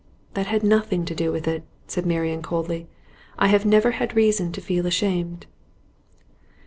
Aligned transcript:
'That 0.33 0.47
had 0.47 0.63
nothing 0.63 1.05
to 1.05 1.13
do 1.13 1.31
with 1.31 1.47
it,' 1.47 1.61
said 1.85 2.07
Marian, 2.07 2.41
coldly. 2.41 2.87
'I 3.37 3.49
have 3.49 3.65
never 3.67 3.91
had 3.91 4.15
reason 4.15 4.51
to 4.51 4.59
feel 4.59 4.87
ashamed. 4.87 5.45